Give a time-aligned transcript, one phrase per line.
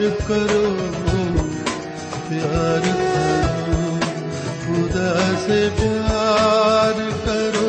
[0.00, 0.68] پیار کرو
[2.28, 3.98] پیار کرو
[4.64, 5.14] خدا
[5.46, 7.68] سے پیار کرو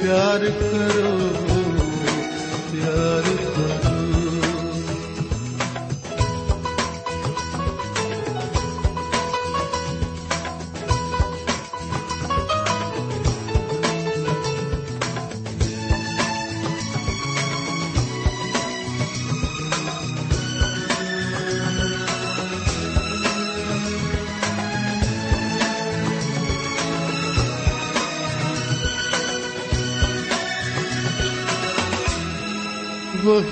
[0.00, 1.49] پیار کرو۔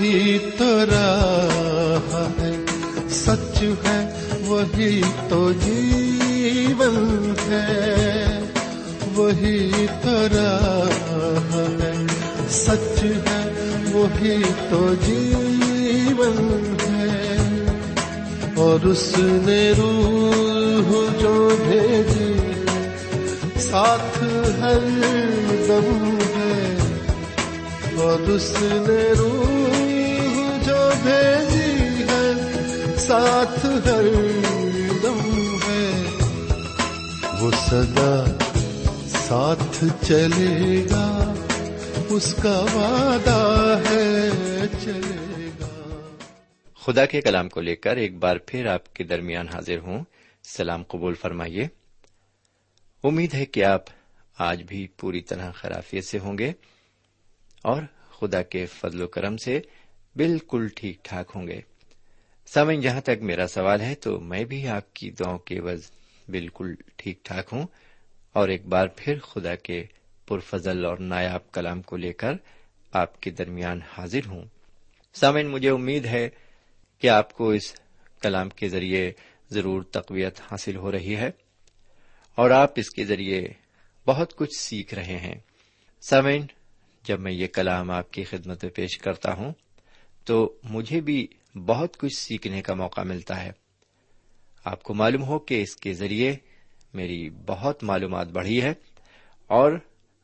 [0.01, 2.53] وہی تو راہ ہے۔
[3.11, 4.09] سچ ہے،
[4.47, 8.41] وہی تو جیون ہے۔
[9.15, 11.93] وہی تو راہ ہے۔
[12.51, 13.53] سچ ہے،
[13.93, 17.37] وہی تو جیون ہے۔
[18.57, 22.53] اور اس نے روح جو بھیجی،
[23.61, 24.25] ساتھ
[24.61, 24.79] ہر
[25.69, 26.77] دم ہے۔
[27.97, 29.68] اور اس نے روح
[31.09, 32.33] بھیجی ہے،
[32.97, 34.03] ساتھ ہر
[35.03, 36.05] دم ہے۔
[37.41, 38.25] وہ سدا
[39.09, 41.35] ساتھ چلے گا،
[42.09, 44.31] اس کا وعدہ ہے
[44.85, 45.99] چلے گا۔
[46.87, 50.05] خدا کے کلام کو لے کر ایک بار پھر آپ کے درمیان حاضر ہوں۔
[50.45, 51.69] سلام قبول فرمائیے۔
[53.05, 53.83] امید ہے کہ آپ
[54.39, 56.53] آج بھی پوری طرح خرافیت سے ہوں گے۔
[57.63, 57.83] اور
[58.21, 59.61] خدا کے فضل و کرم سے
[60.17, 61.61] بالکل ٹھیک ٹھاک ہوں گے۔
[62.47, 65.91] سمن جہاں تک میرا سوال ہے، تو میں بھی آپ کی دعاؤں کے عوض
[66.29, 67.67] بالکل ٹھیک ٹھاک ہوں۔
[68.33, 69.85] اور ایک بار پھر خدا کے
[70.27, 72.33] پرفضل اور نایاب کلام کو لے کر
[72.93, 74.45] آپ کے درمیان حاضر ہوں۔
[75.15, 76.29] سامن مجھے امید ہے
[76.99, 77.75] کہ آپ کو اس
[78.23, 79.13] کلام کے ذریعے
[79.51, 81.31] ضرور تقویت حاصل ہو رہی ہے
[82.35, 83.49] اور آپ اس کے ذریعے
[84.07, 85.35] بہت کچھ سیکھ رہے ہیں۔
[86.01, 86.47] سامعین،
[87.03, 89.53] جب میں یہ کلام آپ کی خدمت میں پیش کرتا ہوں
[90.29, 91.27] تو مجھے بھی
[91.67, 93.51] بہت کچھ سیکھنے کا موقع ملتا ہے۔
[94.65, 96.37] آپ کو معلوم ہو کہ اس کے ذریعے
[96.95, 98.75] میری بہت معلومات بڑھی ہے
[99.47, 99.73] اور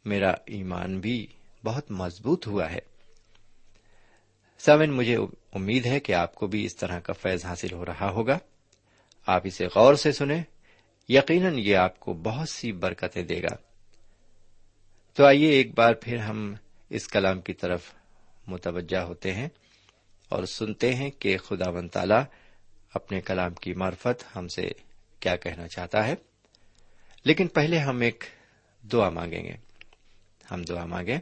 [0.04, 1.26] میرا ایمان بھی
[1.64, 2.78] بہت مضبوط ہوا ہے۔
[4.58, 5.16] سمن مجھے
[5.52, 8.38] امید ہے کہ آپ کو بھی اس طرح کا فیض حاصل ہو رہا ہوگا۔
[9.26, 10.42] آپ اسے غور سے سنیں،
[11.08, 13.56] یقیناً یہ آپ کو بہت سی برکتیں دے گا۔
[15.14, 16.54] تو آئیے ایک بار پھر ہم
[16.90, 17.82] اس کلام کی طرف
[18.46, 19.48] متوجہ ہوتے ہیں۔
[20.34, 22.14] اور سنتے ہیں کہ خدا و تعالی
[22.94, 24.70] اپنے کلام کی معرفت ہم سے
[25.20, 26.14] کیا کہنا چاہتا ہے۔
[27.24, 28.24] لیکن پہلے ہم ایک
[28.92, 29.56] دعا مانگیں گے۔
[30.50, 31.18] ہم دعا مانگیں۔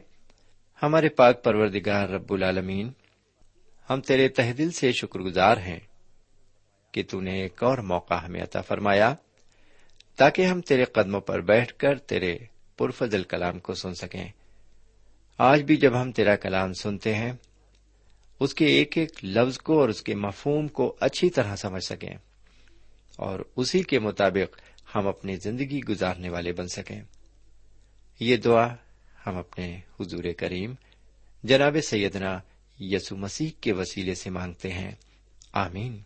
[0.83, 2.91] ہمارے پاک پروردگار رب العالمین،
[3.89, 5.79] ہم تیرے تہ دل سے شکر گزار ہیں
[6.91, 9.15] کہ تو نے ایک اور موقع ہمیں عطا فرمایا
[10.15, 12.37] تاکہ ہم تیرے قدموں پر بیٹھ کر تیرے
[12.77, 14.27] پرفضل کلام کو سن سکیں۔
[15.37, 17.33] آج بھی جب ہم تیرا کلام سنتے ہیں
[18.39, 22.17] اس کے ایک ایک لفظ کو اور اس کے مفہوم کو اچھی طرح سمجھ سکیں
[23.15, 24.57] اور اسی کے مطابق
[24.95, 27.01] ہم اپنی زندگی گزارنے والے بن سکیں۔
[28.19, 28.75] یہ دعا
[29.27, 30.73] ہم اپنے حضور کریم
[31.43, 32.39] جناب سیدنا
[32.79, 34.91] یسو مسیح کے وسیلے سے مانگتے ہیں۔
[35.53, 36.01] آمین۔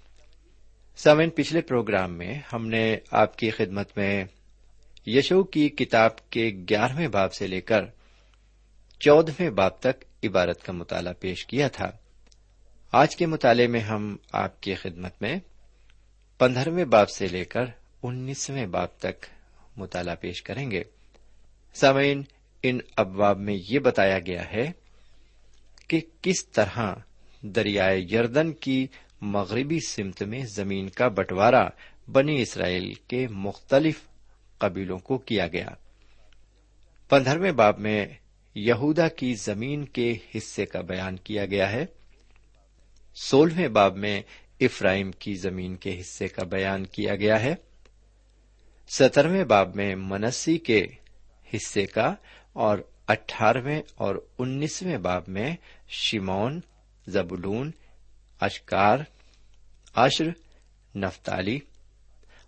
[0.97, 4.25] سامن پچھلے پروگرام میں ہم نے آپ کی خدمت میں
[5.07, 7.85] یشو کی کتاب کے گیارہویں باب سے لے کر
[9.00, 11.91] چودہویں باب تک عبارت کا مطالعہ پیش کیا تھا۔
[12.92, 15.36] آج کے مطالعے میں ہم آپ کی خدمت میں
[16.38, 17.66] پندرہویں باب سے لے کر
[18.04, 19.25] انیسویں باب تک
[19.78, 20.84] مطالعہ پیش کریں گے۔
[21.74, 22.24] سامعین،
[22.63, 24.72] ان ابواب میں یہ بتایا گیا ہے
[25.88, 26.94] کہ کس طرح
[27.42, 28.88] دریائے یردن کی
[29.22, 31.68] مغربی سمت میں زمین کا بٹوارا
[32.12, 34.01] بنی اسرائیل کے مختلف
[34.57, 35.69] قبیلوں کو کیا گیا۔
[37.10, 38.07] پندرہویں باب میں
[38.56, 41.86] یہودا کی زمین کے حصے کا بیان کیا گیا ہے۔
[43.22, 44.22] سولہویں باب میں
[44.60, 47.56] افرائیم کی زمین کے حصے کا بیان کیا گیا ہے۔
[48.88, 50.88] سترویں باب میں منسی کے
[51.54, 52.16] حصے کا
[52.54, 52.78] اور
[53.08, 55.56] اٹھارہویں اور انیسویں باب میں
[55.90, 56.62] شیمون
[57.08, 57.72] زبلون
[58.40, 58.98] اشکار
[59.96, 60.25] اشر
[60.96, 61.60] نفتالی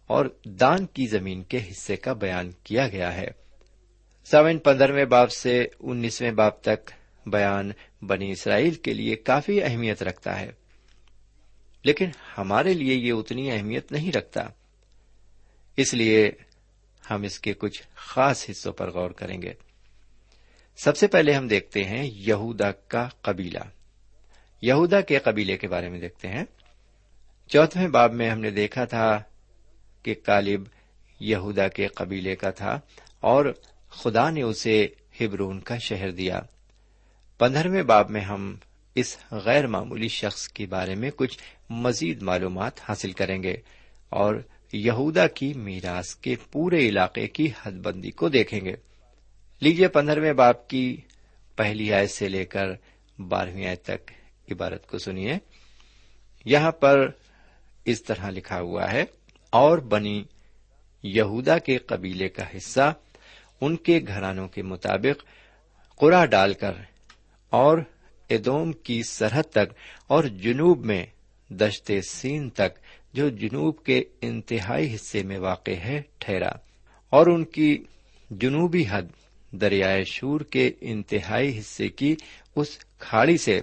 [0.08, 3.28] اور دان کی زمین کے حصے کا بیان کیا گیا ہے۔
[4.26, 6.92] سوین پندرہویں باب سے انیسویں باب تک
[7.30, 7.72] بیان
[8.02, 10.52] بنی اسرائیل کے لیے کافی اہمیت رکھتا ہے۔
[11.84, 14.42] لیکن ہمارے لیے یہ اتنی اہمیت نہیں رکھتا۔
[15.78, 16.32] اس لیے
[17.12, 19.54] ہم اس کے کچھ خاص حصوں پر غور کریں گے۔
[20.84, 23.60] سب سے پہلے ہم دیکھتے ہیں یہودا کا قبیلہ۔
[24.62, 26.44] یہودا کے قبیلے کے بارے میں دیکھتے ہیں۔
[27.48, 29.24] چوتھویں باب میں ہم نے دیکھا تھا
[30.04, 30.64] کہ کالب
[31.20, 32.80] یہودا کے قبیلے کا تھا
[33.20, 33.54] اور
[33.90, 34.88] خدا نے اسے
[35.22, 36.42] ہبرون کا شہر دیا۔
[37.40, 38.56] پندرہویں باب میں ہم
[38.96, 41.38] اس غیر معمولی شخص کے بارے میں کچھ
[41.70, 43.56] مزید معلومات حاصل کریں گے
[44.10, 44.36] اور
[44.74, 48.76] یہودا کی میراث کے پورے علاقے کی حد بندی کو دیکھیں گے۔
[49.62, 50.98] لیجیے پندرہویں باپ کی
[51.56, 52.68] پہلی آیت سے لے کر
[53.20, 54.12] بارہویں آیت تک
[54.52, 55.38] عبارت کو سنیے۔
[56.46, 57.08] یہاں پر
[57.86, 59.04] اس طرح لکھا ہوا ہے،
[59.50, 60.24] اور بنی
[61.04, 62.94] یہودا کے قبیلے کا حصہ
[63.62, 65.26] ان کے گھرانوں کے مطابق
[65.96, 66.74] قرا ڈال کر
[67.50, 67.78] اور
[68.30, 69.74] ادوم کی سرحد تک
[70.08, 71.06] اور جنوب میں
[71.50, 72.80] دشت سین تک،
[73.14, 76.52] جو جنوب کے انتہائی حصے میں واقع ہے، ٹھہرا۔
[77.10, 77.84] اور ان کی
[78.32, 79.02] جنوبی حد،
[79.52, 82.16] دریائے شور کے انتہائی حصے کی
[82.56, 83.62] اس کھاڑی سے،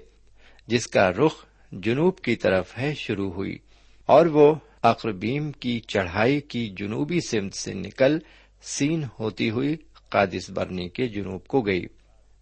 [0.67, 3.59] جس کا رخ جنوب کی طرف ہے، شروع ہوئی۔
[4.07, 8.19] اور وہ اقربیم کی چڑھائی کی جنوبی سمت سے نکل
[8.63, 9.77] سین ہوتی ہوئی،
[10.09, 11.87] قادس برنی کے جنوب کو گئی۔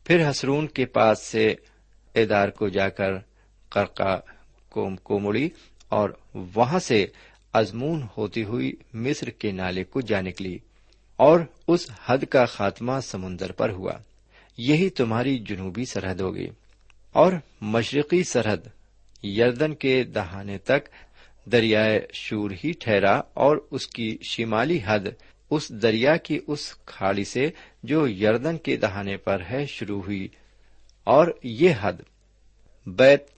[0.05, 1.55] پھر حسرون کے پاس سے
[2.15, 3.13] ادار کو جا کر
[3.71, 4.19] کرکا
[5.03, 5.49] کو مڑی
[5.89, 6.11] اور
[6.55, 7.07] وہاں سے
[7.53, 10.59] ازمون ہوتی ہوئی مصر کے نالے کو جا نکلی
[11.17, 13.93] اور اس حد کا خاتمہ سمندر پر ہوا۔
[14.59, 16.49] یہی تمہاری جنوبی سرحد ہوگی۔
[17.13, 18.67] اور مشرقی سرحد
[19.25, 20.89] یردن کے دہانے تک
[21.53, 25.09] دریائے شور ہی ٹھہرا اور اس کی شمالی حد
[25.51, 27.51] اس دریا کی اس کھاڑی سے
[27.83, 30.29] جو یردن کے دہانے پر ہے شروع ہوئی۔
[31.05, 31.93] اور یہ حد
[32.87, 33.29] بیت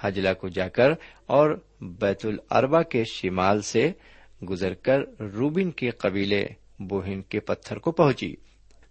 [0.00, 0.90] حجلہ کو جا کر
[1.26, 3.92] اور بیت الربا کے شمال سے
[4.50, 6.46] گزر کر روبن کے قبیلے
[6.78, 8.34] بوہن کے پتھر کو پہنچی۔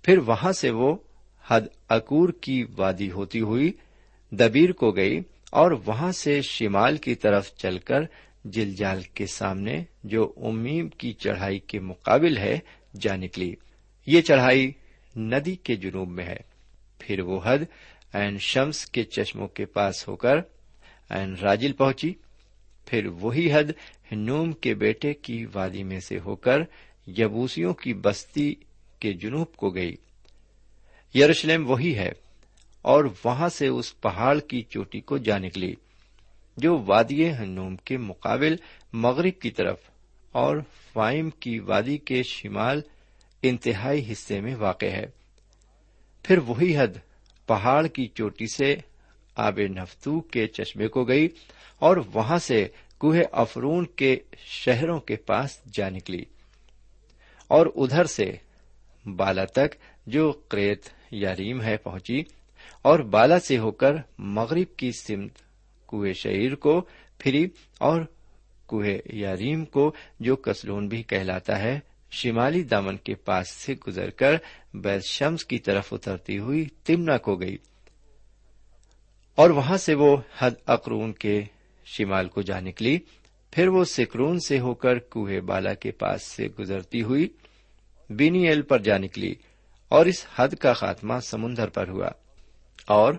[0.03, 0.96] پھر وہاں سے وہ
[1.48, 3.72] حد اکور کی وادی ہوتی ہوئی
[4.32, 5.20] دبیر کو گئی
[5.51, 8.00] اور وہاں سے شمال کی طرف چل کر
[8.46, 12.60] جلجال کے سامنے جو امیم کی چڑھائی کے مقابل ہے
[13.00, 13.56] جا نکلی۔
[14.06, 14.72] یہ چڑھائی
[15.18, 16.38] ندی کے جنوب میں ہے۔
[17.00, 17.58] پھر وہ حد
[18.14, 20.36] این شمس کے چشموں کے پاس ہو کر
[21.10, 22.14] این راجل پہنچی۔
[22.86, 23.72] پھر وہی حد
[24.12, 26.60] ہنوم کے بیٹے کی وادی میں سے ہو کر
[27.08, 28.56] یبوسیوں کی بستی
[29.00, 29.96] کے جنوب کو گئی۔
[31.16, 32.12] یروشلم وہی ہے
[32.82, 35.76] اور وہاں سے اس پہاڑ کی چوٹی کو جا نکلی۔
[36.62, 38.56] جو وادی ہنوم کے مقابل
[38.94, 39.80] مغرب کی طرف
[40.32, 40.58] اور
[40.94, 42.82] فائم کی وادی کے شمال
[43.41, 45.06] انتہائی حصے میں واقع ہے۔
[46.24, 47.00] پھر وہی حد
[47.48, 48.75] پہاڑ کی چوٹی سے
[49.36, 51.27] آب نفتو کے چشمے کو گئی
[51.80, 56.24] اور وہاں سے کوہ افرون کے شہروں کے پاس جا نکلی
[57.48, 58.32] اور ادھر سے
[59.06, 59.75] بالا تک
[60.08, 62.22] جو کریت یا ریم ہے پہنچی
[62.82, 65.32] اور بالا سے ہو کر مغرب کی سمت
[65.92, 68.02] کوہ شہیر کو پھری اور
[68.66, 71.80] کوہ یا ریم کو جو کسلون بھی کہلاتا ہے،
[72.12, 74.36] شمالی دامن کے پاس سے گزر کر
[74.74, 77.58] بیت شمس کی طرف اترتی ہوئی تمنا کو گئی۔
[79.36, 81.44] اور وہاں سے وہ حد اقرون کے
[81.86, 82.98] شمال کو جا نکلی۔
[83.52, 87.28] پھر وہ سکرون سے ہو کر کوہ بالا کے پاس سے گزرتی ہوئی
[88.10, 89.36] بینی ایل پر جا نکلی
[89.90, 92.10] اور اس حد کا خاتمہ سمندر پر ہوا۔
[92.88, 93.14] اور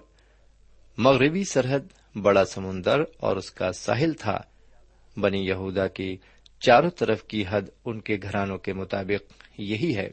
[0.99, 4.39] مغربی سرحد بڑا سمندر اور اس کا ساحل تھا۔
[5.17, 6.17] بنی یہودا کی
[6.61, 10.11] چاروں طرف کی حد ان کے گھرانوں کے مطابق یہی ہے۔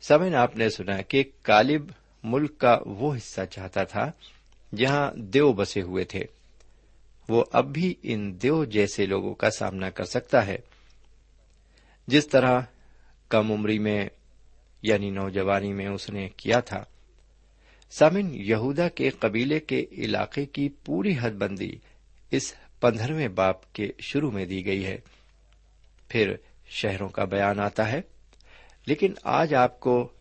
[0.00, 1.90] سمن آپ نے سنا کہ کالب
[2.24, 4.10] ملک کا وہ حصہ چاہتا تھا
[4.76, 6.24] جہاں دیو بسے ہوئے تھے۔
[7.28, 10.56] وہ اب بھی ان دیو جیسے لوگوں کا سامنا کر سکتا ہے۔
[12.06, 12.60] جس طرح
[13.28, 14.08] کم عمری میں
[14.82, 16.84] یعنی نوجوانی میں اس نے کیا تھا۔
[17.90, 21.76] سامن یہودا کے قبیلے کے علاقے کی پوری حد بندی
[22.30, 24.98] اس پندرہویں باپ کے شروع میں دی گئی ہے۔
[26.08, 26.34] پھر
[26.66, 28.00] شہروں کا بیان آتا ہے۔
[28.86, 30.12] لیکن آج آپ کو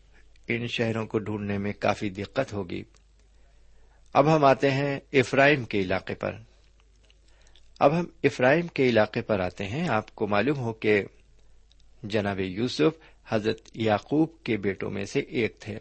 [0.47, 2.83] ان شہروں کو ڈھونڈنے میں کافی دقت ہوگی۔
[4.13, 6.35] اب ہم آتے ہیں افرائم کے علاقے پر۔
[7.79, 11.03] اب ہم افرائم کے علاقے پر آتے ہیں۔ آپ کو معلوم ہو کہ
[12.03, 15.79] جناب یوسف حضرت یعقوب کے بیٹوں میں سے ایک تھے۔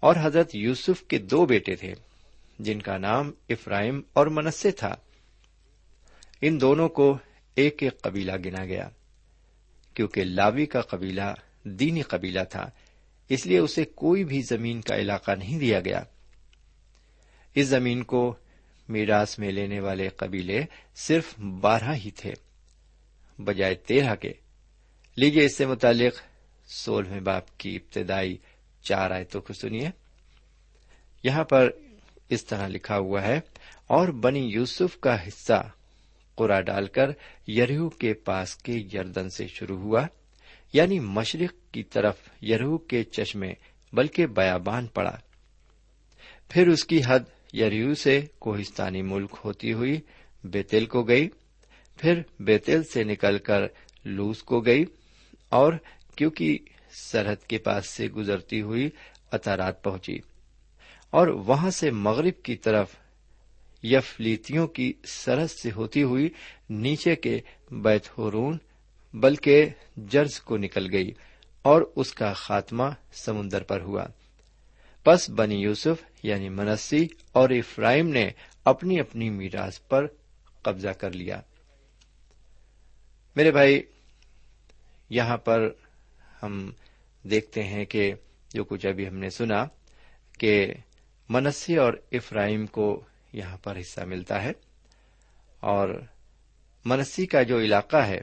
[0.00, 1.94] اور حضرت یوسف کے دو بیٹے تھے،
[2.58, 4.94] جن کا نام افرائم اور منسے تھا۔
[6.42, 7.18] ان دونوں کو
[7.54, 8.88] ایک ایک قبیلہ گنا گیا،
[9.94, 11.34] کیونکہ لاوی کا قبیلہ
[11.64, 12.70] دینی قبیلہ تھا،
[13.28, 16.02] اس لیے اسے کوئی بھی زمین کا علاقہ نہیں دیا گیا۔
[17.54, 18.34] اس زمین کو
[18.88, 20.62] میراث میں لینے والے قبیلے
[20.94, 22.32] صرف بارہ ہی تھے،
[23.38, 24.32] بجائے تیرہ کے۔
[25.16, 26.20] لیجیے اس سے متعلق
[26.66, 28.38] سولہویں باپ کی ابتدائی
[28.88, 29.90] چار آیتوں کو سنیے
[31.24, 31.70] یہاں پر
[32.30, 33.38] اس طرح لکھا ہوا ہے،
[33.86, 35.62] اور بنی یوسف کا حصہ
[36.38, 37.10] قرا ڈال کر
[37.48, 40.06] یریو کے پاس کے یردن سے شروع ہوا
[40.74, 43.52] یعنی مشرق کی طرف یریو کے چشمے،
[43.92, 45.16] بلکہ بیابان پڑا۔
[46.50, 50.00] پھر اس کی حد یریو سے کوہستانی ملک ہوتی ہوئی
[50.44, 51.28] بیتل کو گئی،
[51.98, 53.66] پھر بیتل سے نکل کر
[54.06, 54.84] لوس کو گئی،
[55.50, 55.72] اور
[56.16, 56.58] کیونکہ
[57.00, 58.90] سرحد کے پاس سے گزرتی ہوئی
[59.32, 60.18] اطارات پہنچی
[61.10, 62.96] اور وہاں سے مغرب کی طرف
[63.82, 66.28] یفلیتیوں کی سرحد سے ہوتی ہوئی
[66.70, 68.58] نیچے کے بیت ہورون،
[69.14, 71.10] بلکہ جرز کو نکل گئی
[71.62, 74.06] اور اس کا خاتمہ سمندر پر ہوا۔
[75.04, 78.30] پس بنی یوسف یعنی منسی اور افرائم نے
[78.64, 80.06] اپنی اپنی میراث پر
[80.62, 81.40] قبضہ کر لیا۔
[83.36, 83.82] میرے بھائی،
[85.10, 85.68] یہاں پر
[86.42, 86.70] ہم
[87.30, 88.14] دیکھتے ہیں کہ
[88.54, 89.64] جو کچھ ابھی ہم نے سنا
[90.38, 90.74] کہ
[91.28, 94.52] منسی اور افراہیم کو یہاں پر حصہ ملتا ہے
[95.60, 96.00] اور
[96.84, 98.20] منسی کا جو علاقہ ہے،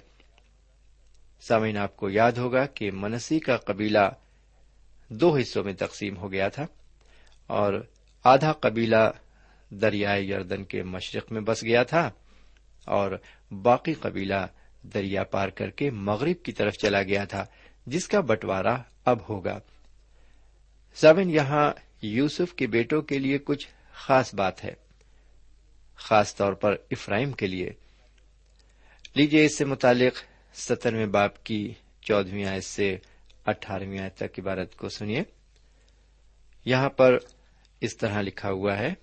[1.42, 4.10] سامعین، آپ کو یاد ہوگا کہ منسی کا قبیلہ
[5.10, 6.66] دو حصوں میں تقسیم ہو گیا تھا
[7.48, 7.74] اور
[8.24, 9.12] آدھا قبیلہ
[9.70, 12.12] دریائے یردن کے مشرق میں بس گیا تھا
[12.86, 13.12] اور
[13.52, 14.46] باقی قبیلہ
[14.84, 17.46] دریا پار کر کے مغرب کی طرف چلا گیا تھا۔
[17.86, 19.60] جس کا بٹوارا اب ہوگا۔
[20.96, 24.74] سمن یہاں یوسف کے بیٹوں کے لیے کچھ خاص بات ہے۔
[25.96, 27.70] خاص طور پر افراہم کے لیے۔
[29.16, 30.24] لیجیے اس سے متعلق
[30.58, 32.98] سترویں باپ کی چودہویں آیت سے
[33.46, 35.24] اٹھارہویں آیت تک عبارت کو سنیے۔
[36.66, 37.18] یہاں پر
[37.82, 38.94] اس طرح لکھا ہوا ہے۔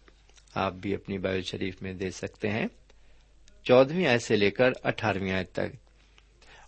[0.54, 2.66] آپ بھی اپنی بائل شریف میں دے سکتے ہیں۔
[3.64, 5.89] چودہویں آیت سے لے کر اٹھارہویں آیت تک۔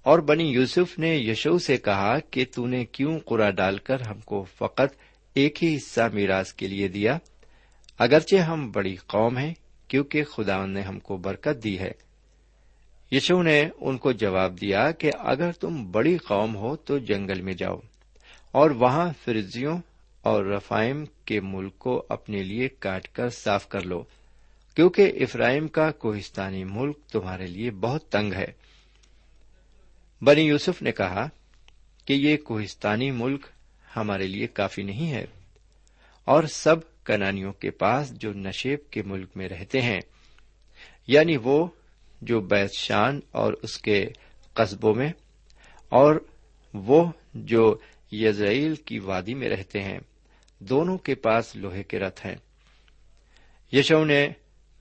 [0.02, 4.20] اور بنی یوسف نے یشو سے کہا کہ تو نے کیوں قرا ڈال کر ہم
[4.20, 4.94] کو فقط
[5.34, 7.18] ایک ہی حصہ میراث کے لیے دیا؟
[7.98, 9.54] اگرچہ ہم بڑی قوم ہیں،
[9.88, 11.92] کیونکہ خدا نے ہم کو برکت دی ہے۔
[13.12, 17.52] یشو نے ان کو جواب دیا کہ اگر تم بڑی قوم ہو تو جنگل میں
[17.52, 17.76] جاؤ،
[18.52, 19.78] اور وہاں فرزیوں
[20.22, 24.02] اور رفائم کے ملک کو اپنے لیے کاٹ کر صاف کر لو،
[24.76, 28.61] کیونکہ افراہم کا کوہستانی ملک تمہارے لیے بہت تنگ ہے۔
[30.22, 31.28] بنی یوسف نے کہا
[32.04, 33.46] کہ یہ کوہستانی ملک
[33.96, 35.24] ہمارے لیے کافی نہیں ہے
[36.24, 40.00] اور سب کنانیوں کے پاس جو نشیب کے ملک میں رہتے ہیں
[41.06, 41.66] یعنی وہ
[42.22, 44.06] جو بیت شان اور اس کے
[44.54, 45.12] قصبوں میں
[45.88, 46.16] اور
[46.74, 47.78] وہ جو
[48.12, 49.98] یزرائیل کی وادی میں رہتے ہیں،
[50.58, 52.34] دونوں کے پاس لوہے کے رتھ ہیں۔
[53.72, 54.28] یشو نے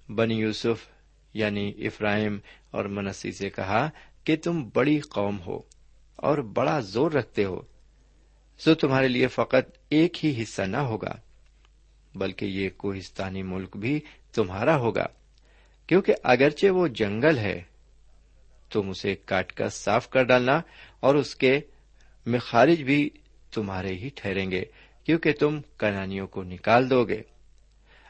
[0.10, 0.88] بنی یوسف
[1.33, 2.38] یعنی افراہم
[2.71, 3.89] اور منسی سے کہا
[4.23, 5.59] کہ تم بڑی قوم ہو
[6.15, 7.61] اور بڑا زور رکھتے ہو،
[8.59, 11.15] سو تمہارے لیے فقط ایک ہی حصہ نہ ہوگا،
[12.15, 13.99] بلکہ یہ کوہستانی ملک بھی
[14.33, 15.05] تمہارا ہوگا،
[15.87, 17.61] کیونکہ اگرچہ وہ جنگل ہے،
[18.69, 20.61] تم اسے کاٹ کر صاف کر ڈالنا
[20.99, 21.59] اور اس کے
[22.25, 23.09] مخارج بھی
[23.51, 24.63] تمہارے ہی ٹھہریں گے،
[25.03, 27.21] کیونکہ تم کنانیوں کو نکال دو گے۔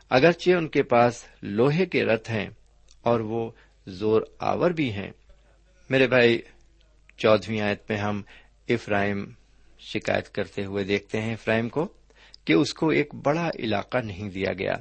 [0.10, 2.50] اگرچہ ان کے پاس لوہے کے رتھ ہیں
[3.02, 3.52] اور وہ
[3.88, 5.12] زور آور بھی ہیں
[5.92, 6.42] میرے بھائی
[7.18, 8.22] چودہویں آیت میں ہم
[8.70, 9.26] افرائم
[9.80, 11.94] شکایت کرتے ہوئے دیکھتے ہیں افرائم کو
[12.46, 14.74] کہ اس کو ایک بڑا علاقہ نہیں دیا گیا۔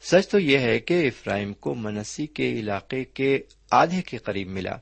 [0.00, 3.38] سچ تو یہ ہے کہ افرائم کو منسی کے علاقے کے
[3.70, 4.76] آدھے کے قریب ملا۔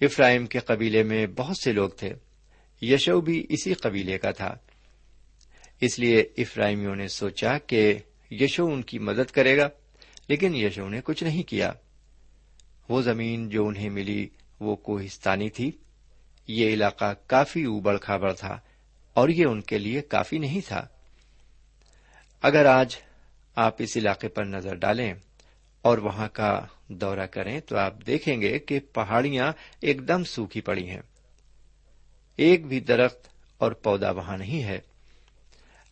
[0.00, 2.12] افرائم کے قبیلے میں بہت سے لوگ تھے۔
[2.82, 4.54] یشو بھی اسی قبیلے کا تھا۔
[5.80, 7.98] اس لیے افرائمیوں نے سوچا کہ
[8.30, 9.68] یشو ان کی مدد کرے گا،
[10.28, 11.72] لیکن یشو نے کچھ نہیں کیا۔
[12.88, 14.28] وہ زمین جو انہیں ملی
[14.60, 15.72] وہ کوہستانی تھی۔
[16.48, 18.60] یہ علاقہ کافی اوبڑ کھابڑ تھا
[19.14, 20.86] اور یہ ان کے لیے کافی نہیں تھا۔
[22.42, 22.96] اگر آج
[23.54, 25.14] آپ اس علاقے پر نظر ڈالیں
[25.82, 30.90] اور وہاں کا دورہ کریں تو آپ دیکھیں گے کہ پہاڑیاں ایک دم سوکھی پڑی
[30.90, 31.02] ہیں۔
[32.36, 34.80] ایک بھی درخت اور پودا وہاں نہیں ہے۔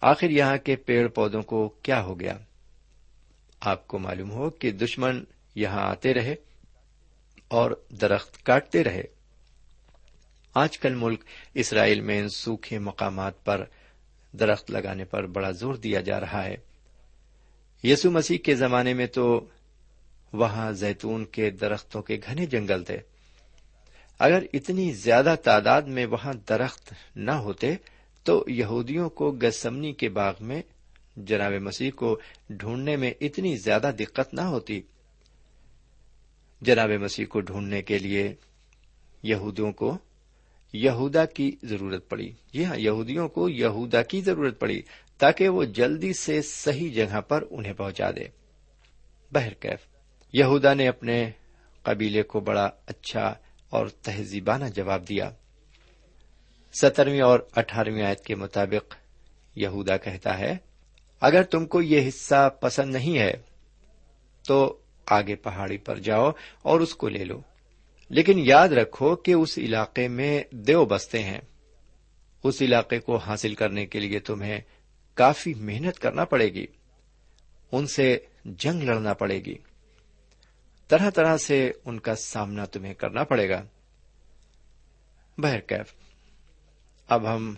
[0.01, 2.39] آخر یہاں کے پیڑ پودوں کو کیا ہو گیا؟
[3.61, 6.35] آپ کو معلوم ہو کہ دشمن یہاں آتے رہے۔
[7.53, 9.03] اور درخت کاٹتے رہے۔
[10.55, 13.65] آج کل ملک اسرائیل میں ان سوکھے مقامات پر
[14.33, 16.57] درخت لگانے پر بڑا زور دیا جا رہا ہے۔
[17.85, 19.47] یسو مسیح کے زمانے میں تو
[20.33, 22.99] وہاں زیتون کے درختوں کے گھنے جنگل تھے۔
[24.19, 27.75] اگر اتنی زیادہ تعداد میں وہاں درخت نہ ہوتے
[28.23, 30.63] تو یہودیوں کو گسمنی کے باغ میں
[31.17, 34.83] جناب مسیح کو ڈھونڈنے میں اتنی زیادہ دقت نہ ہوتی۔
[36.63, 38.35] جناب مسیح کو ڈھونڈنے کے لیے
[39.23, 39.99] یہودیوں کو
[40.73, 44.83] یہودا کی ضرورت پڑی۔ جی ہاں یہودیوں کو یہودا کی ضرورت پڑی
[45.19, 48.25] تاکہ وہ جلدی سے صحیح جگہ پر انہیں پہنچا دے۔
[49.33, 49.79] بہرکیف
[50.33, 51.31] یہودا نے اپنے
[51.83, 53.35] قبیلے کو بڑا اچھا
[53.71, 55.31] اور تہذیبانہ جواب دیا۔
[56.73, 58.95] سترویں اور اٹھارہویں آیت کے مطابق
[59.57, 60.57] یہودا کہتا ہے،
[61.21, 63.33] اگر تم کو یہ حصہ پسند نہیں ہے
[64.47, 66.31] تو آگے پہاڑی پر جاؤ
[66.63, 67.41] اور اس کو لے لو۔
[68.09, 71.41] لیکن یاد رکھو کہ اس علاقے میں دیو بستے ہیں۔
[72.45, 74.61] اس علاقے کو حاصل کرنے کے لیے تمہیں
[75.15, 76.67] کافی محنت کرنا پڑے گی۔
[77.73, 79.55] ان سے جنگ لڑنا پڑے گی۔
[80.89, 83.65] طرح طرح سے ان کا سامنا تمہیں کرنا پڑے گا۔
[85.39, 85.95] بہرکیف
[87.09, 87.55] اب ہم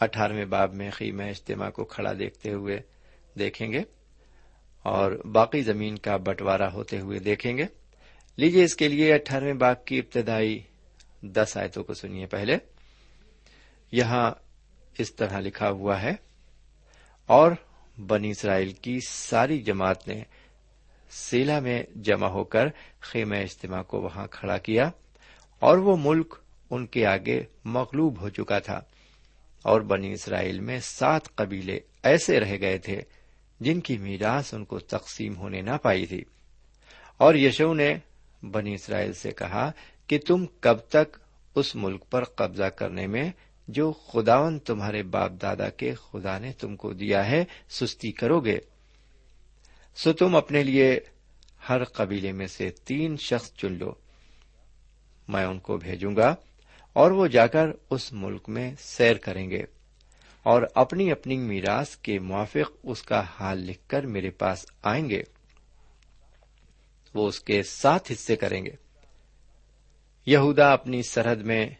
[0.00, 2.80] اٹھارہویں باب میں خیمہ اجتماع کو کھڑا دیکھتے ہوئے
[3.38, 3.82] دیکھیں گے۔
[4.88, 7.64] اور باقی زمین کا بٹوارا ہوتے ہوئے دیکھیں گے۔
[8.38, 10.58] لیجیے اس کے لیے اٹھارہویں باغ کی ابتدائی
[11.22, 12.56] دس آیتوں کو سنیے پہلے۔
[13.92, 14.30] یہاں
[14.98, 16.12] اس طرح لکھا ہوا ہے،
[17.28, 17.52] اور
[17.98, 20.22] بنی اسرائیل کی ساری جماعت نے
[21.10, 22.66] سیلا میں جمع ہو کر
[23.00, 24.90] خیمہ اجتماع کو وہاں کھڑا کیا،
[25.62, 26.34] اور وہ ملک
[26.70, 28.80] ان کے آگے مغلوب ہو چکا تھا۔
[29.62, 33.00] اور بنی اسرائیل میں سات قبیلے ایسے رہ گئے تھے
[33.60, 36.24] جن کی میراث ان کو تقسیم ہونے نہ پائی تھی۔
[37.16, 37.94] اور یشو نے
[38.42, 39.70] بنی اسرائیل سے کہا
[40.06, 41.16] کہ تم کب تک
[41.54, 43.30] اس ملک پر قبضہ کرنے میں
[43.68, 48.58] جو خداون تمہارے باپ دادا کے خدا نے تم کو دیا ہے، سستی کرو گے۔
[49.96, 51.00] سو تم اپنے لیے
[51.68, 53.94] ہر قبیلے میں سے تین شخص چن لو۔
[55.28, 56.34] میں ان کو بھیجوں گا
[56.92, 59.62] اور وہ جا کر اس ملک میں سیر کریں گے۔
[60.48, 65.22] اور اپنی اپنی میراث کے موافق اس کا حال لکھ کر میرے پاس آئیں گے۔
[67.14, 68.70] وہ اس کے سات حصے کریں گے۔
[70.26, 71.70] یہودا اپنی سرحد میں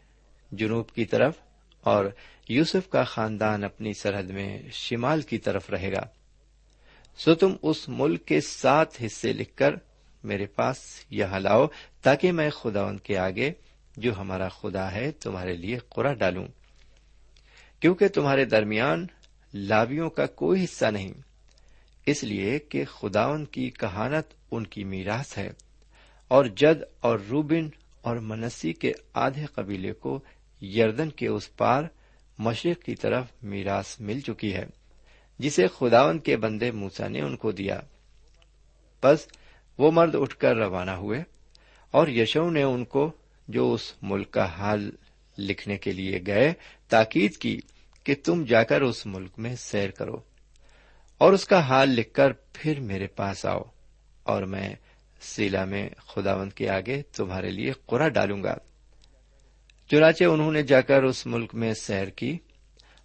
[0.51, 1.33] جنوب کی طرف
[1.81, 2.05] اور
[2.49, 6.07] یوسف کا خاندان اپنی سرحد میں شمال کی طرف رہے گا۔
[7.17, 9.73] سو تم اس ملک کے سات حصے لکھ کر
[10.23, 11.67] میرے پاس یہاں لاؤ
[12.01, 13.51] تاکہ میں خدا ان کے آگے
[13.97, 16.47] جو ہمارا خدا ہے تمہارے لیے قرا ڈالوں۔
[17.79, 19.07] کیونکہ تمہارے درمیان
[19.53, 21.13] لابیوں کا کوئی حصہ نہیں۔
[22.05, 25.49] اس لیے کہ خداون کی کہانت ان کی میراث ہے۔
[26.27, 27.69] اور جد اور روبن
[28.01, 30.19] اور منسی کے آدھے قبیلے کو
[30.61, 31.83] یردن کے اس پار
[32.39, 34.65] مشرق کی طرف میراث مل چکی ہے،
[35.39, 37.79] جسے خداون کے بندے موسا نے ان کو دیا۔
[39.03, 39.27] بس
[39.77, 41.23] وہ مرد اٹھ کر روانہ ہوئے
[41.91, 43.11] اور یشو نے ان کو
[43.47, 44.91] جو اس ملک کا حال
[45.37, 46.53] لکھنے کے لیے گئے
[46.89, 47.59] تاکید کی
[48.03, 50.17] کہ تم جا کر اس ملک میں سیر کرو
[51.17, 53.61] اور اس کا حال لکھ کر پھر میرے پاس آؤ
[54.23, 54.75] اور میں
[55.21, 58.55] سیلا میں خداوند کے آگے تمہارے لیے قرا ڈالوں گا۔
[59.91, 62.37] چنانچہ انہوں نے جا کر اس ملک میں سیر کی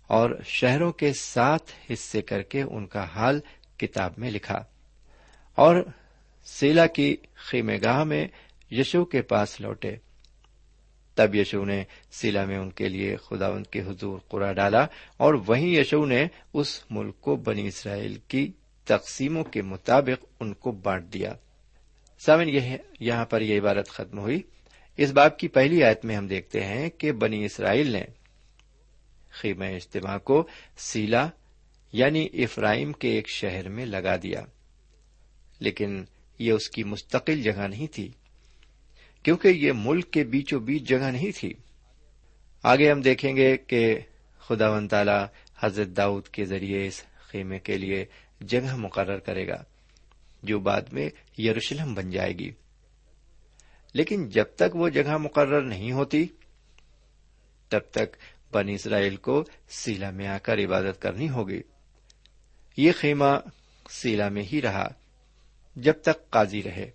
[0.06, 3.40] اور شہروں کے ساتھ حصے کر کے ان کا حال
[3.76, 4.64] کتاب میں لکھا
[5.54, 5.76] اور
[6.44, 8.28] سیلا کی خیمے گاہ میں
[8.70, 9.96] یشو کے پاس لوٹے۔
[11.14, 15.68] تب یشو نے سیلا میں ان کے لیے خداوند کے حضور قرا ڈالا اور وہیں
[15.68, 18.52] یشو نے اس ملک کو بنی اسرائیل کی
[18.84, 21.32] تقسیموں کے مطابق ان کو بانٹ دیا۔
[22.18, 24.42] سامن یہ یہاں پر یہ عبارت ختم ہوئی۔
[24.96, 28.04] اس باب کی پہلی آیت میں ہم دیکھتے ہیں کہ بنی اسرائیل نے
[29.30, 30.46] خیمہ اجتماع کو
[30.78, 31.28] سیلا
[31.92, 34.44] یعنی افرائیم کے ایک شہر میں لگا دیا،
[35.60, 36.04] لیکن
[36.38, 38.10] یہ اس کی مستقل جگہ نہیں تھی۔
[39.24, 41.54] کیونکہ یہ ملک کے بیچوں بیچ جگہ نہیں تھی۔
[42.62, 44.00] آگے ہم دیکھیں گے کہ
[44.38, 45.24] خدا و تعالی
[45.58, 48.04] حضرت داؤد کے ذریعے اس خیمے کے لیے
[48.40, 49.64] جگہ مقرر کرے گا،
[50.42, 51.10] جو بعد میں
[51.40, 52.52] یروشلم بن جائے گی۔
[53.92, 56.26] لیکن جب تک وہ جگہ مقرر نہیں ہوتی،
[57.68, 58.16] تب تک
[58.52, 61.62] بن اسرائیل کو سیلا میں آ کر عبادت کرنی ہوگی۔
[62.76, 63.38] یہ خیمہ
[63.90, 64.88] سیلا میں ہی رہا،
[65.76, 66.90] جب تک قاضی رہے۔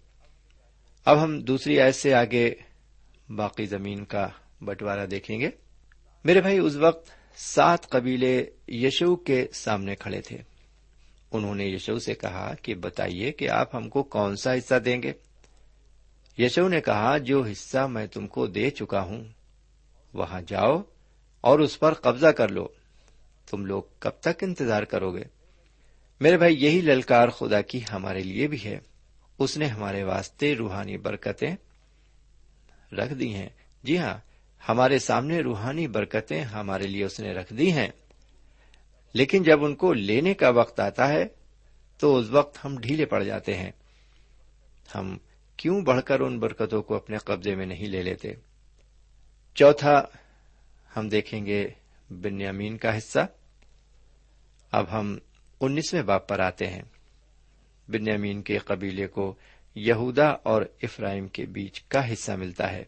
[1.05, 2.53] اب ہم دوسری آیت سے آگے
[3.29, 4.27] باقی زمین کا
[4.61, 5.49] بٹوارا دیکھیں گے۔
[6.23, 10.37] میرے بھائی، اس وقت سات قبیلے یشو کے سامنے کھڑے تھے۔
[11.31, 15.03] انہوں نے یشو سے کہا کہ بتائیے کہ آپ ہم کو کون سا حصہ دیں
[15.03, 15.13] گے؟
[16.37, 19.23] یشو نے کہا، جو حصہ میں تم کو دے چکا ہوں،
[20.13, 20.81] وہاں جاؤ
[21.41, 22.67] اور اس پر قبضہ کر لو۔
[23.49, 25.23] تم لوگ کب تک انتظار کرو گے؟
[26.19, 28.79] میرے بھائی، یہی للکار خدا کی ہمارے لیے بھی ہے۔
[29.39, 31.55] اس نے ہمارے واسطے روحانی برکتیں
[32.91, 33.49] رکھ دی ہیں۔
[33.83, 34.17] جی ہاں
[34.69, 37.87] ہمارے سامنے روحانی برکتیں ہمارے لیے اس نے رکھ دی ہیں۔
[39.13, 41.25] لیکن جب ان کو لینے کا وقت آتا ہے،
[41.97, 43.71] تو اس وقت ہم ڈھیلے پڑ جاتے ہیں۔
[44.95, 45.17] ہم
[45.57, 48.33] کیوں بڑھ کر ان برکتوں کو اپنے قبضے میں نہیں لے لیتے؟
[49.55, 50.03] چوتھا،
[50.97, 51.67] ہم دیکھیں گے
[52.09, 53.19] بنیامین کا حصہ۔
[54.71, 55.17] اب ہم
[55.61, 56.81] انیسویں باپ پر آتے ہیں۔
[57.89, 59.35] بنیامین کے قبیلے کو
[59.75, 62.83] یہودا اور افرائم کے بیچ کا حصہ ملتا ہے۔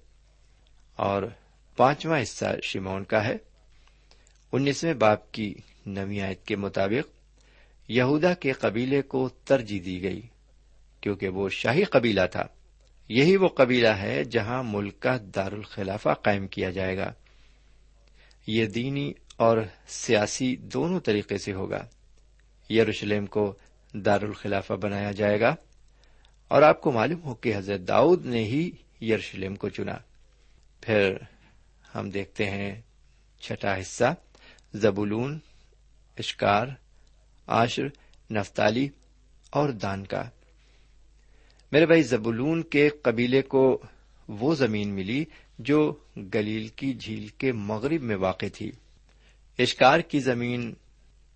[0.95, 1.23] اور
[1.77, 3.35] پانچواں حصہ شیمون کا ہے۔
[4.51, 5.53] انیسویں باپ کی
[5.85, 7.21] نوی آیت کے مطابق
[7.87, 10.21] یہودا کے قبیلے کو ترجیح دی گئی،
[11.01, 12.47] کیونکہ وہ شاہی قبیلہ تھا۔
[13.09, 17.13] یہی وہ قبیلہ ہے جہاں ملک کا دارالخلافہ قائم کیا جائے گا۔
[18.47, 21.87] یہ دینی اور سیاسی دونوں طریقے سے ہوگا۔
[22.69, 23.55] یروشلم کو
[23.93, 25.55] دارالخلافہ بنایا جائے گا
[26.47, 29.97] اور آپ کو معلوم ہو کہ حضرت داؤد نے ہی یروشلم کو چنا۔
[30.81, 31.15] پھر
[31.95, 32.81] ہم دیکھتے ہیں
[33.39, 34.15] چھٹا حصہ،
[34.73, 35.39] زبولون،
[36.17, 36.67] اشکار
[37.47, 37.87] آشر
[38.31, 38.89] نفتالی
[39.49, 40.29] اور دان کا
[41.71, 43.81] میرے بھائی، زبولون کے قبیلے کو
[44.27, 45.25] وہ زمین ملی
[45.59, 48.71] جو گلیل کی جھیل کے مغرب میں واقع تھی۔
[49.59, 50.73] اشکار کی زمین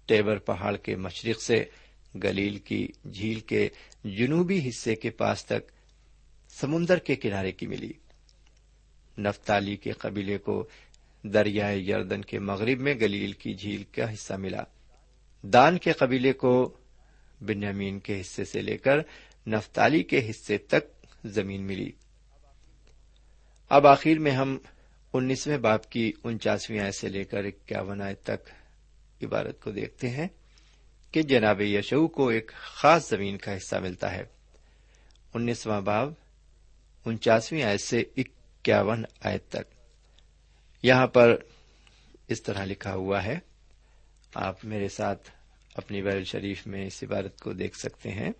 [0.06, 1.66] ٹیبر پہاڑ کے مشرق سے
[2.24, 3.70] گلیل کی جھیل کے
[4.04, 5.72] جنوبی حصے کے پاس تک
[6.50, 7.94] سمندر کے کنارے کی ملی۔
[9.18, 10.68] نفتالی کے قبیلے کو
[11.24, 14.64] دریائے یردن کے مغرب میں گلیل کی جھیل کا حصہ ملا۔
[15.44, 16.78] دان کے قبیلے کو
[17.42, 18.98] بنیامین کے حصے سے لے کر
[19.48, 21.92] نفتالی کے حصے تک زمین ملی۔
[23.70, 24.58] اب آخر میں ہم
[25.14, 28.50] انیسویں باپ کی انچاسویں آئے سے لے کر اکیاون آئے تک
[29.24, 30.28] عبارت کو دیکھتے ہیں۔
[31.16, 34.24] کہ جناب یشو کو ایک خاص زمین کا حصہ ملتا ہے۔
[35.34, 36.14] انیسواں باب،
[37.06, 39.74] انچاسویں آیت سے اکیاون آیت تک۔
[40.84, 41.36] یہاں پر
[42.28, 43.40] اس طرح لکھا ہوا ہے۔
[44.34, 45.30] آپ میرے ساتھ
[45.76, 48.32] اپنی بیل شریف میں اس عبارت کو دیکھ سکتے ہیں۔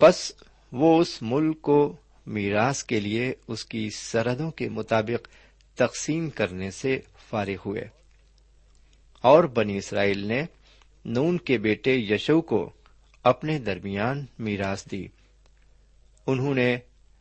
[0.00, 0.32] بس
[0.72, 5.28] وہ اس ملک کو میراث کے لیے اس کی سرحدوں کے مطابق
[5.74, 7.82] تقسیم کرنے سے فارغ ہوئے۔
[9.20, 10.44] اور بنی اسرائیل نے
[11.08, 12.72] نون کے بیٹے یشو کو
[13.22, 15.06] اپنے درمیان میراث دی۔
[16.26, 16.76] انہوں نے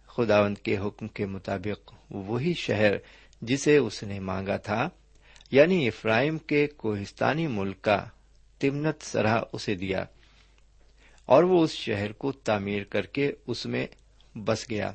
[0.08, 2.92] خداوند کے حکم کے مطابق وہی شہر
[3.42, 4.90] جسے اس نے مانگا تھا
[5.52, 8.06] یعنی افرائم کے کوہستانی ملک کا
[8.60, 10.06] تمنت سرح اسے دیا۔
[11.26, 13.88] اور وہ اس شہر کو تعمیر کر کے اس میں
[14.36, 14.92] بس گیا۔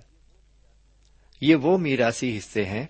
[1.41, 2.87] یہ وہ میراسی حصے ہیں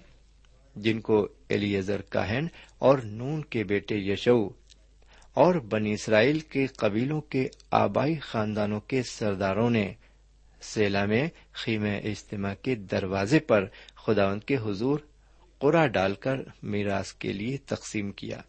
[0.76, 2.46] جن کو ایلیزر کاہن
[2.78, 4.61] اور نون کے بیٹے یشو
[5.34, 9.94] اور بنی اسرائیل کے قبیلوں کے آبائی خاندانوں کے سرداروں نے
[10.60, 14.98] سیلا میں خیم اجتماع کے دروازے پر خداوند کے حضور
[15.58, 18.40] قرا ڈال کر میراث کے لیے تقسیم کیا۔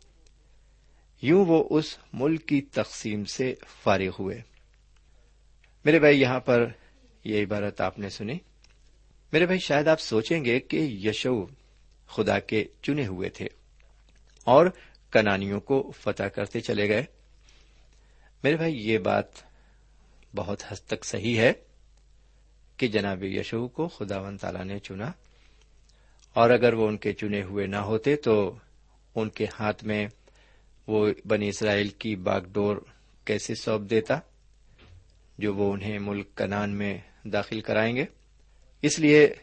[1.22, 4.41] یوں وہ اس ملک کی تقسیم سے فارغ ہوئے۔
[5.86, 6.67] میرے بھائی، یہاں پر
[7.24, 8.38] یہ عبارت آپ نے سنی۔
[9.32, 11.46] میرے بھائی، شاید آپ سوچیں گے کہ یشو
[12.08, 13.48] خدا کے چنے ہوئے تھے
[14.43, 14.65] اور
[15.13, 17.04] کنانیوں کو فتح کرتے چلے گئے۔
[18.43, 19.26] میرے بھائی، یہ بات
[20.36, 21.54] بہت حد تک صحیح ہے
[22.78, 25.12] کہ جناب یشو کو خدا و تعالی نے چنا۔
[26.34, 28.58] اور اگر وہ ان کے چنے ہوئے نہ ہوتے تو
[29.15, 30.08] ان کے ہاتھ میں
[30.88, 32.78] وہ بنی اسرائیل کی باغ ڈور
[33.26, 34.19] کیسے سونپ دیتا
[35.38, 38.06] جو وہ انہیں ملک کنان میں داخل کرائیں گے؟
[38.82, 39.34] اس لیے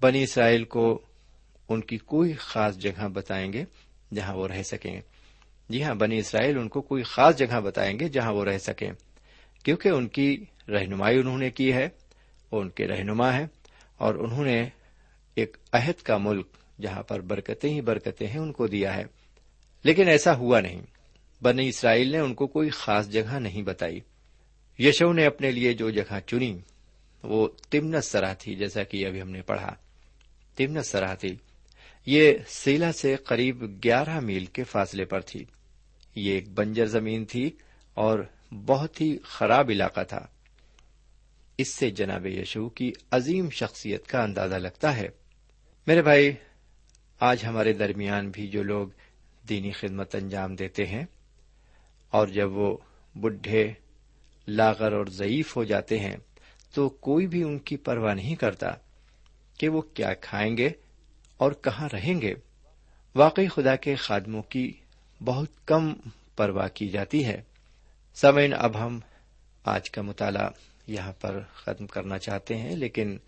[0.00, 1.02] بنی اسرائیل کو
[1.68, 3.64] ان کی کوئی خاص جگہ بتائیں گے
[4.14, 5.00] جہاں وہ رہ سکیں۔
[5.70, 8.92] جی ہاں بنی اسرائیل ان کو کوئی خاص جگہ بتائیں گے جہاں وہ رہ سکیں۔
[9.64, 11.88] کیونکہ ان کی رہنمائی انہوں نے کی ہے،
[12.52, 13.46] وہ ان کے رہنما ہے
[13.96, 14.68] اور انہوں نے
[15.34, 16.46] ایک عہد کا ملک
[16.80, 19.04] جہاں پر برکتیں ہی برکتیں ہیں، ان کو دیا ہے۔
[19.84, 20.82] لیکن ایسا ہوا نہیں۔
[21.42, 24.00] بنی اسرائیل نے ان کو کوئی خاص جگہ نہیں بتائی۔
[24.78, 26.58] یشو نے اپنے لیے جو جگہ چنی،
[27.22, 29.74] وہ تمنت سرا تھی، جیسا کہ ابھی ہم نے پڑھا۔
[30.56, 31.36] تمنت سرا تھی۔
[32.06, 35.44] یہ سیلا سے قریب گیارہ میل کے فاصلے پر تھی۔
[36.14, 37.50] یہ ایک بنجر زمین تھی
[37.94, 38.18] اور
[38.66, 40.26] بہت ہی خراب علاقہ تھا۔
[41.58, 45.08] اس سے جناب یشو کی عظیم شخصیت کا اندازہ لگتا ہے۔
[45.86, 46.32] میرے بھائی،
[47.20, 48.88] آج ہمارے درمیان بھی جو لوگ
[49.48, 51.04] دینی خدمت انجام دیتے ہیں
[52.10, 52.76] اور جب وہ
[53.14, 53.72] بڈھے،
[54.48, 56.16] لاغر اور ضعیف ہو جاتے ہیں،
[56.74, 58.68] تو کوئی بھی ان کی پرواہ نہیں کرتا
[59.58, 60.70] کہ وہ کیا کھائیں گے
[61.36, 62.34] اور کہاں رہیں گے۔
[63.14, 64.72] واقعی خدا کے خادموں کی
[65.20, 65.94] بہت کم
[66.36, 67.42] پرواہ کی جاتی ہے۔
[68.14, 69.00] سمین اب ہم
[69.64, 70.48] آج کا مطالعہ
[70.86, 73.18] یہاں پر ختم کرنا چاہتے ہیں، لیکن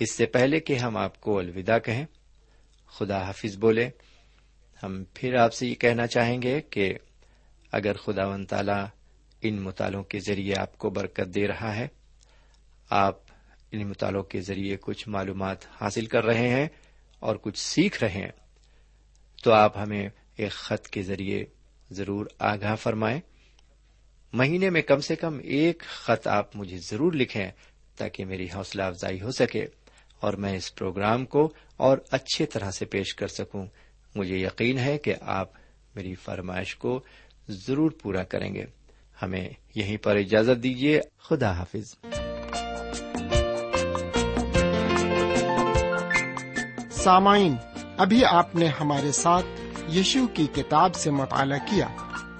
[0.00, 2.04] اس سے پہلے کہ ہم آپ کو الوداع کہیں،
[2.88, 3.90] خدا حافظ بولے۔
[4.82, 6.94] ہم پھر آپ سے یہ کہنا چاہیں گے کہ
[7.72, 8.80] اگر خدا و تعالی
[9.42, 11.86] ان مطالعوں کے ذریعے آپ کو برکت دے رہا ہے،
[12.90, 13.18] آپ
[13.72, 16.66] ان مطالعوں کے ذریعے کچھ معلومات حاصل کر رہے ہیں
[17.20, 18.30] اور کچھ سیکھ رہے ہیں،
[19.44, 21.44] تو آپ ہمیں ایک خط کے ذریعے
[21.90, 23.20] ضرور آگاہ فرمائیں۔
[24.32, 27.50] مہینے میں کم سے کم ایک خط آپ مجھے ضرور لکھیں
[27.96, 29.66] تاکہ میری حوصلہ افزائی ہو سکے
[30.20, 33.66] اور میں اس پروگرام کو اور اچھے طرح سے پیش کر سکوں۔
[34.14, 35.48] مجھے یقین ہے کہ آپ
[35.94, 37.04] میری فرمائش کو
[37.48, 38.64] ضرور پورا کریں گے۔
[39.22, 41.94] ہمیں یہیں پر اجازت دیجیے خدا حافظ۔
[46.90, 47.54] سامعین،
[47.96, 49.46] ابھی آپ نے ہمارے ساتھ
[49.92, 51.88] یشو کی کتاب سے مطالعہ کیا۔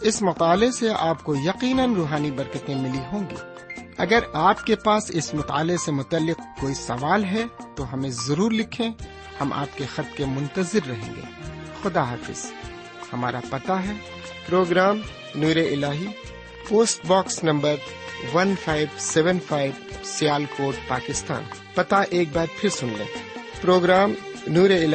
[0.01, 3.35] اس مطالعے سے آپ کو یقیناً روحانی برکتیں ملی ہوں گی۔
[3.99, 7.45] اگر آپ کے پاس اس مطالعے سے متعلق کوئی سوال ہے،
[7.77, 8.91] تو ہمیں ضرور لکھیں۔
[9.41, 11.21] ہم آپ کے خط کے منتظر رہیں گے۔
[11.83, 12.53] خدا حافظ۔
[13.13, 13.93] ہمارا پتا ہے۔
[14.47, 15.01] پروگرام
[15.35, 15.85] نور ال
[16.69, 17.75] post box number
[18.35, 19.73] one five seven five
[20.57, 21.43] Sialkot, Pakistan.
[21.75, 23.07] پتا ایک بار پھر سن لیں۔
[23.61, 24.13] پروگرام
[24.47, 24.95] نور ال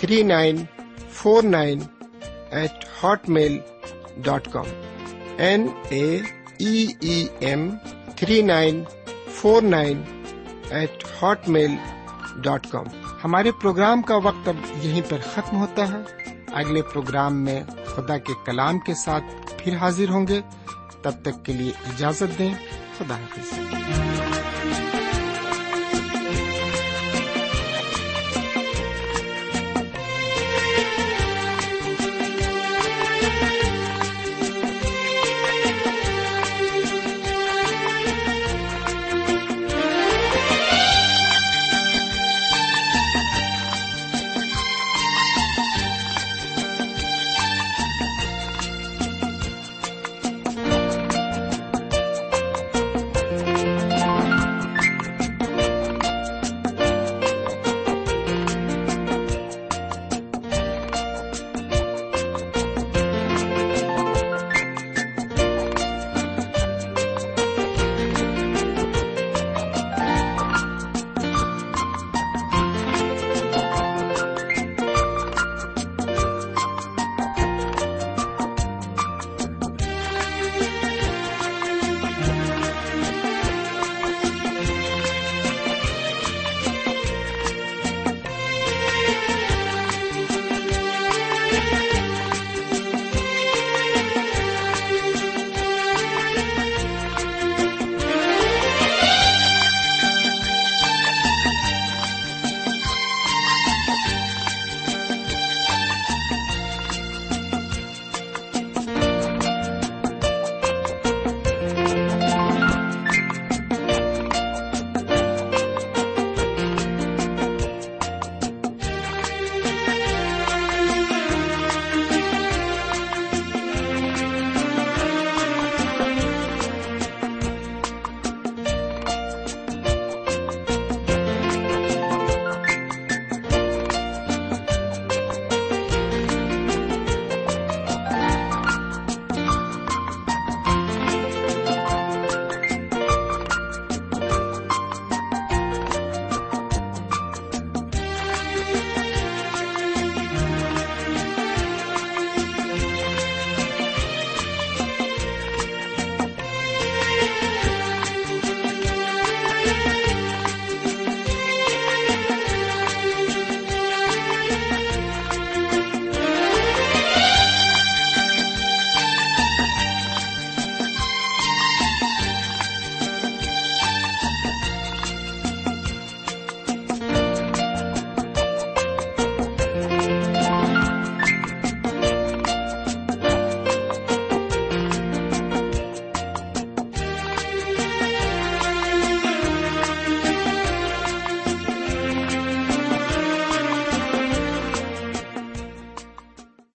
[0.00, 0.56] three nine
[1.10, 1.78] four nine
[2.50, 2.84] eight
[3.28, 3.58] hotmail
[4.16, 4.64] dot com
[5.38, 6.20] N A
[7.40, 7.70] M
[8.16, 8.84] three nine
[9.30, 10.02] four nine
[10.70, 11.04] eight
[11.48, 11.70] hotmail
[12.36, 12.84] dot com
[13.24, 18.32] ہمارے پروگرام کا وقت اب یہیں پر ختم ہوتا ہے۔ اگلے پروگرام میں خدا کے
[18.46, 19.24] کلام کے ساتھ
[19.58, 20.40] پھر حاضر ہوں گے۔
[21.02, 22.54] تب تک کے لیے اجازت دیں۔
[22.98, 23.58] خدا حافظ۔